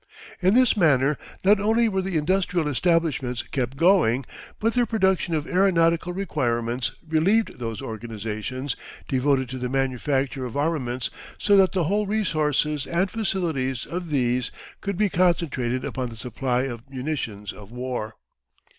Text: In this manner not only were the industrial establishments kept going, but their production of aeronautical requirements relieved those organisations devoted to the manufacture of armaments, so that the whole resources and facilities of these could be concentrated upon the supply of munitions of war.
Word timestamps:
In 0.41 0.55
this 0.55 0.75
manner 0.75 1.15
not 1.43 1.59
only 1.59 1.87
were 1.87 2.01
the 2.01 2.17
industrial 2.17 2.67
establishments 2.67 3.43
kept 3.43 3.77
going, 3.77 4.25
but 4.59 4.73
their 4.73 4.87
production 4.87 5.35
of 5.35 5.45
aeronautical 5.45 6.11
requirements 6.11 6.93
relieved 7.07 7.59
those 7.59 7.83
organisations 7.83 8.75
devoted 9.07 9.47
to 9.49 9.59
the 9.59 9.69
manufacture 9.69 10.43
of 10.43 10.57
armaments, 10.57 11.11
so 11.37 11.55
that 11.55 11.73
the 11.73 11.83
whole 11.83 12.07
resources 12.07 12.87
and 12.87 13.11
facilities 13.11 13.85
of 13.85 14.09
these 14.09 14.49
could 14.81 14.97
be 14.97 15.07
concentrated 15.07 15.85
upon 15.85 16.09
the 16.09 16.17
supply 16.17 16.63
of 16.63 16.89
munitions 16.89 17.53
of 17.53 17.69
war. 17.71 18.15